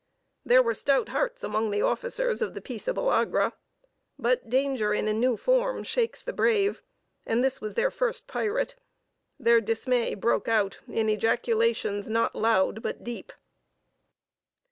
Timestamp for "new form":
5.13-5.83